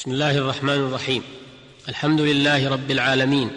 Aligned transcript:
بسم 0.00 0.10
الله 0.10 0.38
الرحمن 0.38 0.74
الرحيم. 0.74 1.22
الحمد 1.88 2.20
لله 2.20 2.68
رب 2.70 2.90
العالمين 2.90 3.50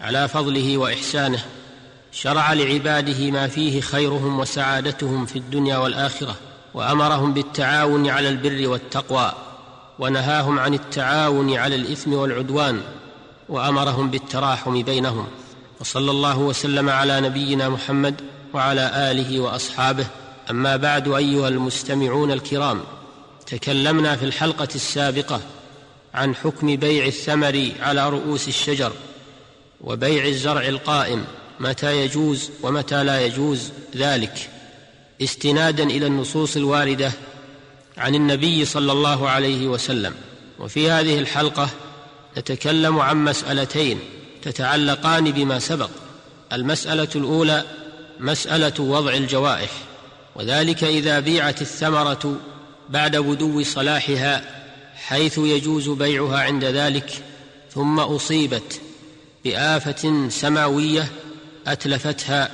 على 0.00 0.28
فضله 0.28 0.78
وإحسانه 0.78 1.44
شرع 2.12 2.52
لعباده 2.52 3.30
ما 3.30 3.48
فيه 3.48 3.80
خيرهم 3.80 4.38
وسعادتهم 4.38 5.26
في 5.26 5.36
الدنيا 5.36 5.76
والآخرة 5.76 6.34
وأمرهم 6.74 7.34
بالتعاون 7.34 8.08
على 8.08 8.28
البر 8.28 8.68
والتقوى 8.68 9.32
ونهاهم 9.98 10.58
عن 10.58 10.74
التعاون 10.74 11.56
على 11.56 11.74
الإثم 11.74 12.12
والعدوان 12.12 12.80
وأمرهم 13.48 14.10
بالتراحم 14.10 14.82
بينهم. 14.82 15.26
وصلى 15.80 16.10
الله 16.10 16.38
وسلم 16.38 16.88
على 16.88 17.20
نبينا 17.20 17.68
محمد 17.68 18.20
وعلى 18.54 19.10
آله 19.10 19.40
وأصحابه. 19.40 20.06
أما 20.50 20.76
بعد 20.76 21.08
أيها 21.08 21.48
المستمعون 21.48 22.32
الكرام 22.32 22.80
تكلمنا 23.46 24.16
في 24.16 24.24
الحلقة 24.24 24.68
السابقة 24.74 25.40
عن 26.16 26.34
حكم 26.34 26.76
بيع 26.76 27.06
الثمر 27.06 27.70
على 27.80 28.08
رؤوس 28.08 28.48
الشجر 28.48 28.92
وبيع 29.80 30.26
الزرع 30.26 30.68
القائم 30.68 31.24
متى 31.60 32.04
يجوز 32.04 32.50
ومتى 32.62 33.04
لا 33.04 33.26
يجوز 33.26 33.72
ذلك. 33.96 34.50
استنادا 35.22 35.84
إلى 35.84 36.06
النصوص 36.06 36.56
الواردة 36.56 37.12
عن 37.98 38.14
النبي 38.14 38.64
صلى 38.64 38.92
الله 38.92 39.28
عليه 39.28 39.66
وسلم. 39.66 40.14
وفي 40.58 40.90
هذه 40.90 41.18
الحلقة 41.18 41.68
نتكلم 42.38 42.98
عن 42.98 43.24
مسألتين 43.24 43.98
تتعلقان 44.42 45.30
بما 45.30 45.58
سبق. 45.58 45.90
المسألة 46.52 47.08
الأولى 47.16 47.64
مسألة 48.20 48.74
وضع 48.80 49.14
الجوائح 49.14 49.70
وذلك 50.34 50.84
إذا 50.84 51.20
بيعت 51.20 51.62
الثمرة 51.62 52.36
بعد 52.88 53.16
بدو 53.16 53.62
صلاحها 53.62 54.56
حيث 54.96 55.38
يجوز 55.38 55.88
بيعها 55.88 56.38
عند 56.38 56.64
ذلك 56.64 57.22
ثم 57.74 58.00
أصيبت 58.00 58.80
بآفة 59.44 60.28
سماوية 60.28 61.08
أتلفتها 61.66 62.50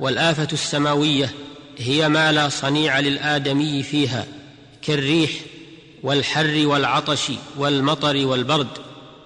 والآفة 0.00 0.48
السماوية 0.52 1.30
هي 1.78 2.08
ما 2.08 2.32
لا 2.32 2.48
صنيع 2.48 3.00
للآدمي 3.00 3.82
فيها 3.82 4.26
كالريح 4.82 5.30
والحر 6.02 6.62
والعطش 6.66 7.32
والمطر 7.56 8.26
والبرد 8.26 8.68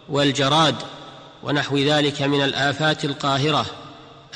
والجراد 0.09 0.77
ونحو 1.43 1.79
ذلك 1.79 2.23
من 2.23 2.45
الآفات 2.45 3.05
القاهرة 3.05 3.67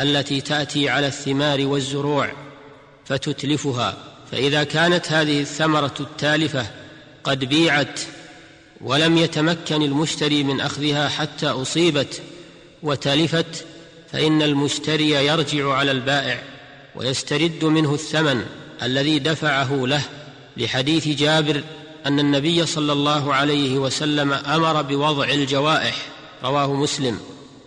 التي 0.00 0.40
تأتي 0.40 0.88
على 0.88 1.06
الثمار 1.06 1.66
والزروع 1.66 2.32
فتتلفها. 3.04 3.94
فإذا 4.32 4.64
كانت 4.64 5.12
هذه 5.12 5.40
الثمرة 5.40 5.94
التالفة 6.00 6.66
قد 7.26 7.44
بيعت 7.44 8.00
ولم 8.80 9.16
يتمكن 9.16 9.82
المشتري 9.82 10.44
من 10.44 10.60
أخذها 10.60 11.08
حتى 11.08 11.46
أصيبت 11.46 12.22
وتلفت 12.82 13.64
فإن 14.12 14.42
المشتري 14.42 15.10
يرجع 15.10 15.72
على 15.72 15.90
البائع 15.90 16.42
ويسترد 16.96 17.64
منه 17.64 17.94
الثمن 17.94 18.46
الذي 18.82 19.18
دفعه 19.18 19.86
له. 19.86 20.02
لحديث 20.56 21.08
جابر 21.08 21.62
أن 22.06 22.20
النبي 22.20 22.66
صلى 22.66 22.92
الله 22.92 23.34
عليه 23.34 23.78
وسلم 23.78 24.32
أمر 24.32 24.82
بوضع 24.82 25.24
الجوائح 25.24 26.06
رواه 26.44 26.72
مسلم 26.72 27.20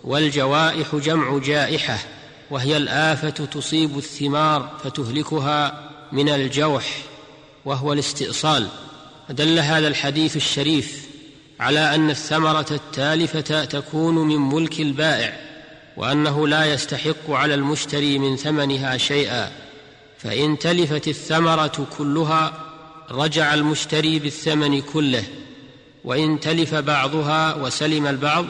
والجوائح 0.03 0.95
جمع 0.95 1.37
جائحة 1.37 1.97
وهي 2.52 2.77
الآفة 2.77 3.30
تصيب 3.30 3.97
الثمار 3.97 4.77
فتهلكها 4.83 5.89
من 6.11 6.30
الجوح 6.30 6.97
وهو 7.65 7.93
الاستئصال. 7.93 8.67
دل 9.30 9.59
هذا 9.59 9.88
الحديث 9.88 10.35
الشريف 10.35 11.08
على 11.59 11.95
أن 11.95 12.09
الثمرة 12.09 12.66
التالفة 12.72 13.66
تكون 13.66 14.16
من 14.16 14.38
ملك 14.38 14.80
البائع 14.80 15.39
وأنه 15.97 16.47
لا 16.47 16.73
يستحق 16.73 17.30
على 17.30 17.53
المشتري 17.53 18.19
من 18.19 18.36
ثمنها 18.36 18.97
شيئا. 18.97 19.52
فإن 20.17 20.59
تلفت 20.59 21.08
الثمرة 21.08 21.87
كلها 21.98 22.53
رجع 23.11 23.53
المشتري 23.53 24.20
بالثمن 24.20 24.81
كله. 24.81 25.23
وإن 26.03 26.39
تلف 26.39 26.76
بعضها 26.76 27.55
وسلم 27.55 28.08
البعض 28.08 28.45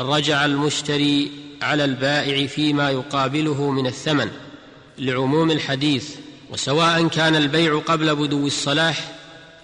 رجع 0.00 0.44
المشتري 0.44 1.30
على 1.62 1.84
البائع 1.84 2.46
فيما 2.46 2.90
يقابله 2.90 3.70
من 3.70 3.86
الثمن. 3.86 4.30
لعموم 4.98 5.50
الحديث 5.50 6.14
وسواء 6.50 7.08
كان 7.08 7.36
البيع 7.36 7.78
قبل 7.78 8.16
بدو 8.16 8.46
الصلاح 8.46 9.16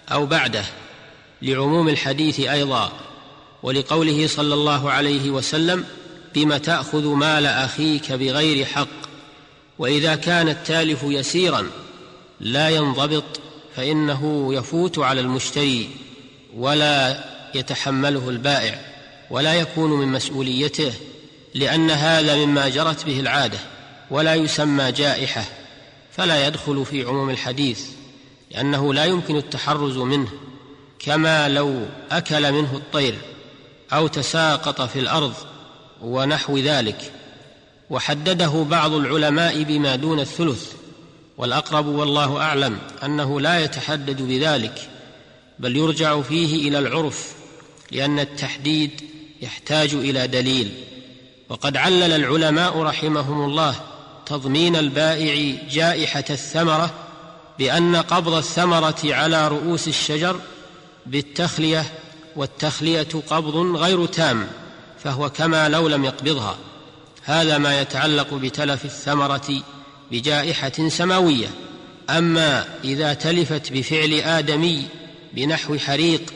أو 0.09 0.27
بعده 0.27 0.65
لعموم 1.43 1.89
الحديث 1.89 2.41
أيضا 2.41 2.93
ولقوله 3.63 4.27
صلى 4.27 4.55
الله 4.55 4.91
عليه 4.91 5.31
وسلم 5.31 5.85
بم 6.35 6.57
تأخذ 6.57 7.07
مال 7.07 7.47
أخيك 7.47 8.13
بغير 8.13 8.65
حق 8.65 8.89
وإذا 9.79 10.15
كان 10.15 10.49
التالف 10.49 11.03
يسيرا 11.03 11.67
لا 12.41 12.69
ينضبط 12.69 13.41
فإنه 13.77 14.55
يفوت 14.55 14.99
على 14.99 15.21
المشتري 15.21 15.91
ولا 16.57 17.25
يتحمله 17.55 18.29
البائع 18.29 18.81
ولا 19.31 19.55
يكون 19.55 19.91
من 19.91 20.09
مسؤوليته 20.09 20.93
لأن 21.55 21.91
هذا 21.91 22.35
مما 22.35 22.69
جرت 22.69 23.07
به 23.07 23.21
العادة 23.21 23.59
ولا 24.11 24.35
يسمى 24.35 24.93
جائحة 24.93 25.45
فلا 26.13 26.47
يدخل 26.47 26.85
في 26.85 27.05
عموم 27.05 27.31
الحديث. 27.31 27.81
لأنه 28.55 28.95
لا 28.95 29.05
يمكن 29.05 29.37
التحرز 29.37 29.97
منه 29.97 30.29
كما 30.99 31.49
لو 31.49 31.87
أكل 32.11 32.53
منه 32.53 32.77
الطير 32.77 33.15
أو 33.93 34.07
تساقط 34.07 34.83
في 34.83 34.99
الأرض 34.99 35.35
ونحو 36.03 36.59
ذلك. 36.59 37.13
وحدده 37.91 38.67
بعض 38.71 38.93
العلماء 38.93 39.63
بما 39.63 39.97
دون 39.97 40.21
الثلث 40.21 40.73
والأقرب 41.39 41.87
والله 41.87 42.41
أعلم 42.41 42.79
أنه 43.05 43.41
لا 43.41 43.65
يتحدد 43.65 44.23
بذلك 44.23 44.91
بل 45.59 45.77
يرجع 45.77 46.21
فيه 46.21 46.69
إلى 46.69 46.79
العرف 46.79 47.35
لأن 47.91 48.19
التحديد 48.19 48.91
يحتاج 49.43 49.95
إلى 49.95 50.27
دليل. 50.27 50.71
وقد 51.49 51.77
علل 51.77 52.13
العلماء 52.13 52.79
رحمهم 52.79 53.45
الله 53.45 53.75
تضمين 54.27 54.77
البائع 54.77 55.57
جائحة 55.71 56.25
الثمرة 56.31 56.95
بأن 57.59 57.97
قبض 57.97 58.35
الثمرة 58.35 58.99
على 59.05 59.49
رؤوس 59.49 59.89
الشجر 59.89 60.41
بالتخلية 61.07 61.85
والتخلية 62.37 63.09
قبض 63.31 63.57
غير 63.77 64.07
تام 64.07 64.49
فهو 65.05 65.31
كما 65.31 65.69
لو 65.69 65.89
لم 65.89 66.05
يقبضها. 66.05 66.57
هذا 67.23 67.59
ما 67.59 67.81
يتعلق 67.81 68.35
بتلف 68.35 68.85
الثمرة 68.85 69.63
بجائحة 70.11 70.89
سماوية. 70.89 71.49
أما 72.11 72.65
إذا 72.85 73.15
تلفت 73.15 73.73
بفعل 73.73 74.13
آدمي 74.13 74.83
بنحو 75.33 75.79
حريق 75.79 76.33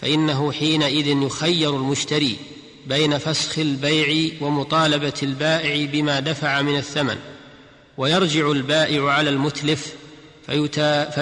فإنه 0.00 0.52
حينئذ 0.52 1.06
يخير 1.06 1.76
المشتري 1.76 2.36
بين 2.86 3.18
فسخ 3.18 3.58
البيع 3.58 4.30
ومطالبة 4.40 5.12
البائع 5.22 5.86
بما 5.92 6.20
دفع 6.20 6.62
من 6.62 6.76
الثمن 6.76 7.16
ويرجع 7.98 8.50
البائع 8.50 9.10
على 9.10 9.30
المتلف 9.30 9.92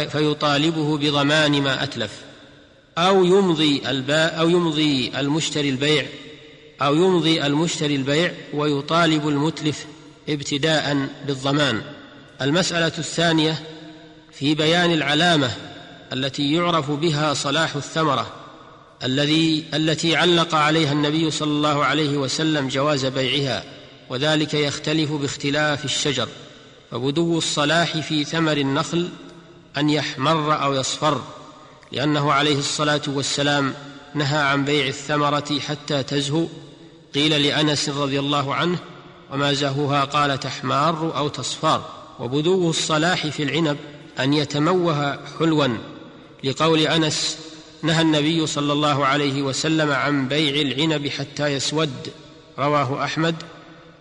فيطالبه 0.09 0.99
بضمان 0.99 1.63
ما 1.63 1.83
أتلف. 1.83 2.13
أو 2.99 3.25
يمضي 3.25 3.83
الباء 3.89 4.41
أو 4.41 4.49
يمضي 4.49 5.13
المشتري 5.19 5.69
البيع. 5.69 6.07
أو 6.83 6.95
يمضي 6.95 7.47
المشتري 7.47 7.97
البيع 7.97 8.33
ويطالب 8.55 9.29
المتلف 9.29 9.87
ابتداء 10.29 11.09
بالضمان. 11.27 11.83
المسألة 12.43 12.93
الثانية 12.99 13.63
في 14.33 14.55
بيان 14.55 14.93
العلامة 14.93 15.51
التي 16.13 16.53
يعرف 16.53 16.91
بها 16.91 17.35
صلاح 17.35 17.77
الثمرة 17.77 18.33
الذي 19.05 19.65
التي 19.75 20.17
علق 20.17 20.55
عليها 20.55 20.93
النبي 20.93 21.31
صلى 21.31 21.51
الله 21.51 21.85
عليه 21.85 22.17
وسلم 22.17 22.69
جواز 22.69 23.07
بيعها 23.07 23.65
وذلك 24.09 24.55
يختلف 24.55 25.13
باختلاف 25.13 25.85
الشجر. 25.85 26.29
فبدو 26.97 27.39
الصلاح 27.39 27.99
في 27.99 28.25
ثمر 28.25 28.57
النخل 28.57 29.09
أن 29.77 29.91
يحمر 29.91 30.63
أو 30.63 30.75
يصفر 30.75 31.21
لأنه 31.93 32.33
عليه 32.33 32.59
الصلاة 32.59 33.01
والسلام 33.07 33.75
نهى 34.15 34.39
عن 34.39 34.65
بيع 34.65 34.87
الثمرة 34.87 35.59
حتى 35.61 36.03
تزهو. 36.03 36.47
قيل 37.15 37.43
لأنس 37.43 37.89
رضي 37.89 38.19
الله 38.19 38.55
عنه 38.55 38.79
وما 39.33 39.53
زهوها 39.53 40.05
قال 40.05 40.41
تحمار 40.41 41.17
أو 41.17 41.29
تصفار 41.29 41.85
وبدو 42.21 42.71
الصلاح 42.71 43.27
في 43.27 43.43
العنب 43.43 43.77
أن 44.21 44.35
يتموه 44.35 45.19
حلوا. 45.39 45.69
لقول 46.45 46.81
أنس 46.81 47.39
نهى 47.83 48.03
النبي 48.03 48.47
صلى 48.47 48.73
الله 48.73 49.07
عليه 49.07 49.43
وسلم 49.43 49.91
عن 49.91 50.29
بيع 50.29 50.63
العنب 50.63 51.09
حتى 51.09 51.47
يسود 51.47 52.11
رواه 52.59 53.05
أحمد 53.05 53.35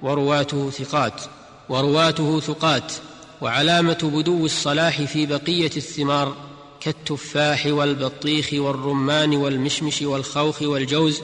ورواته 0.02 0.70
ثقات 0.70 1.22
ورواته 1.70 2.40
ثقات 2.40 2.94
وعلامة 3.42 4.12
بدو 4.14 4.46
الصلاح 4.46 5.02
في 5.02 5.26
بقية 5.26 5.72
الثمار 5.78 6.36
كالتفاح 6.80 7.66
والبطيخ 7.66 8.50
والرمان 8.54 9.36
والمشمش 9.36 10.02
والخوخ 10.02 10.62
والجوز 10.62 11.22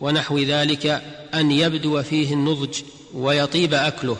ونحو 0.00 0.38
ذلك 0.38 1.02
أن 1.34 1.50
يبدو 1.50 2.02
فيه 2.02 2.34
النضج 2.34 2.82
ويطيب 3.14 3.74
أكله 3.74 4.16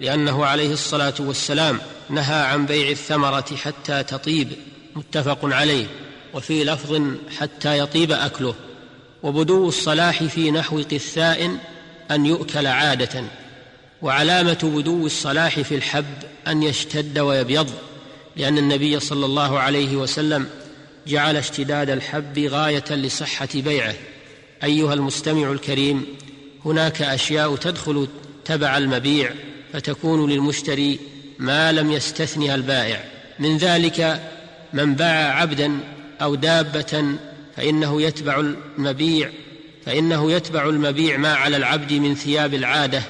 لأنه 0.00 0.46
عليه 0.46 0.72
الصلاة 0.72 1.14
والسلام 1.20 1.78
نهى 2.10 2.42
عن 2.42 2.66
بيع 2.66 2.90
الثمرة 2.90 3.56
حتى 3.56 4.02
تطيب 4.02 4.52
متفق 4.96 5.38
عليه 5.42 5.86
وفي 6.34 6.64
لفظ 6.64 7.00
حتى 7.38 7.78
يطيب 7.78 8.12
أكله 8.12 8.54
وبدو 9.22 9.68
الصلاح 9.68 10.24
في 10.24 10.50
نحو 10.50 10.82
قثاء 10.82 11.56
أن 12.10 12.26
يؤكل 12.26 12.66
عادة. 12.66 13.24
وعلامة 14.02 14.72
بدو 14.76 15.06
الصلاح 15.06 15.60
في 15.60 15.74
الحب 15.74 16.04
أن 16.46 16.62
يشتد 16.62 17.18
ويبيض 17.18 17.70
لأن 18.36 18.58
النبي 18.58 19.00
صلى 19.00 19.26
الله 19.26 19.58
عليه 19.58 19.96
وسلم 19.96 20.46
جعل 21.06 21.36
اشتداد 21.36 21.90
الحب 21.90 22.38
غاية 22.38 22.84
لصحة 22.90 23.48
بيعه. 23.54 23.94
أيها 24.64 24.94
المستمع 24.94 25.52
الكريم 25.52 26.06
هناك 26.64 27.02
أشياء 27.02 27.56
تدخل 27.56 28.08
تبع 28.44 28.78
المبيع 28.78 29.30
فتكون 29.72 30.30
للمشتري 30.30 30.98
ما 31.38 31.72
لم 31.72 31.92
يستثنها 31.92 32.54
البائع. 32.54 33.04
من 33.38 33.56
ذلك 33.56 34.22
من 34.72 34.94
باع 34.94 35.40
عبدا 35.40 35.78
أو 36.22 36.34
دابة 36.34 37.04
فإنه 37.56 38.02
يتبع 38.02 38.40
المبيع 38.40 39.30
فإنه 39.86 40.32
يتبع 40.32 40.68
المبيع 40.68 41.16
ما 41.16 41.34
على 41.34 41.56
العبد 41.56 41.92
من 41.92 42.14
ثياب 42.14 42.54
العادة. 42.54 43.02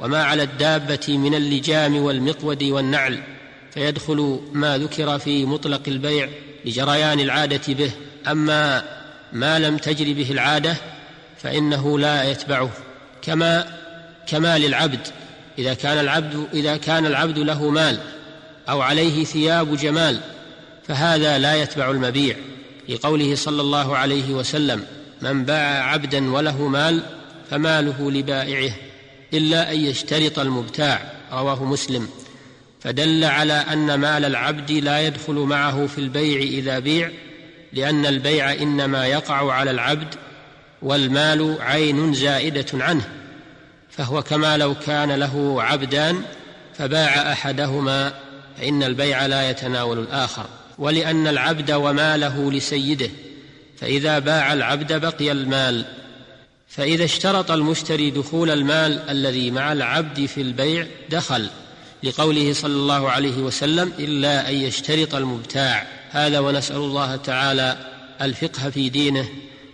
وما 0.00 0.24
على 0.24 0.42
الدابة 0.42 1.18
من 1.18 1.34
اللجام 1.34 1.96
والمقود 1.96 2.62
والنعل 2.62 3.22
فيدخل 3.70 4.40
ما 4.52 4.78
ذكر 4.78 5.18
في 5.18 5.44
مطلق 5.44 5.80
البيع 5.88 6.28
لجريان 6.64 7.20
العادة 7.20 7.74
به. 7.74 7.90
أما 8.28 8.84
ما 9.32 9.58
لم 9.58 9.76
تجر 9.76 10.12
به 10.12 10.30
العادة 10.30 10.76
فإنه 11.38 11.98
لا 11.98 12.30
يتبعه. 12.30 12.70
كما 13.22 13.78
كما 14.26 14.58
للعبد 14.58 15.06
إذا 15.58 15.74
كان 15.74 15.98
العبد 15.98 16.46
إذا 16.54 16.76
كان 16.76 17.06
العبد 17.06 17.38
له 17.38 17.70
مال 17.70 17.98
أو 18.68 18.80
عليه 18.80 19.24
ثياب 19.24 19.76
جمال 19.76 20.20
فهذا 20.88 21.38
لا 21.38 21.54
يتبع 21.54 21.90
المبيع. 21.90 22.36
لقوله 22.88 23.34
صلى 23.34 23.62
الله 23.62 23.96
عليه 23.96 24.30
وسلم 24.30 24.84
من 25.20 25.44
باع 25.44 25.90
عبدا 25.92 26.32
وله 26.32 26.68
مال 26.68 27.02
فماله 27.50 28.10
لبائعه. 28.10 28.87
إلا 29.34 29.72
أن 29.72 29.80
يشترط 29.80 30.38
المبتاع 30.38 31.12
رواه 31.32 31.64
مسلم. 31.64 32.08
فدل 32.80 33.24
على 33.24 33.52
أن 33.52 33.94
مال 33.94 34.24
العبد 34.24 34.72
لا 34.72 35.06
يدخل 35.06 35.34
معه 35.34 35.86
في 35.86 35.98
البيع 35.98 36.40
إذا 36.40 36.78
بيع 36.78 37.10
لأن 37.72 38.06
البيع 38.06 38.52
إنما 38.52 39.06
يقع 39.06 39.52
على 39.52 39.70
العبد 39.70 40.14
والمال 40.82 41.56
عين 41.60 42.14
زائدة 42.14 42.66
عنه. 42.74 43.08
فهو 43.90 44.22
كما 44.22 44.56
لو 44.56 44.74
كان 44.74 45.12
له 45.12 45.62
عبدان 45.62 46.22
فباع 46.74 47.32
أحدهما 47.32 48.14
فإن 48.58 48.82
البيع 48.82 49.26
لا 49.26 49.50
يتناول 49.50 49.98
الآخر. 49.98 50.46
ولأن 50.78 51.26
العبد 51.26 51.70
وماله 51.70 52.52
لسيده 52.52 53.10
فإذا 53.80 54.18
باع 54.18 54.52
العبد 54.52 55.00
بقي 55.00 55.32
المال. 55.32 55.84
فإذا 56.68 57.04
اشترط 57.04 57.50
المشتري 57.50 58.10
دخول 58.10 58.50
المال 58.50 59.10
الذي 59.10 59.50
مع 59.50 59.72
العبد 59.72 60.26
في 60.26 60.40
البيع 60.40 60.86
دخل 61.10 61.48
لقوله 62.02 62.52
صلى 62.52 62.72
الله 62.72 63.10
عليه 63.10 63.36
وسلم 63.36 63.92
إلا 63.98 64.48
أن 64.48 64.54
يشترط 64.54 65.14
المبتاع. 65.14 65.86
هذا 66.10 66.38
ونسأل 66.38 66.76
الله 66.76 67.16
تعالى 67.16 67.78
الفقه 68.20 68.70
في 68.70 68.88
دينه 68.88 69.28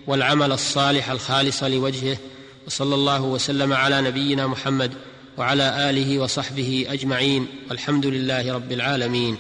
والعمل 0.07 0.53
الصالح 0.53 1.11
الخالص 1.11 1.63
لوجهه 1.63 2.17
وصلى 2.67 2.95
الله 2.95 3.23
وسلم 3.23 3.73
على 3.73 4.01
نبينا 4.01 4.47
محمد 4.47 4.93
وعلى 5.37 5.91
آله 5.91 6.19
وصحبه 6.19 6.87
أجمعين 6.89 7.47
والحمد 7.71 8.07
لله 8.07 8.55
رب 8.55 8.73
العالمين. 8.73 9.37